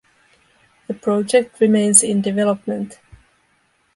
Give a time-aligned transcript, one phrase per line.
[0.87, 2.99] The project remains in development.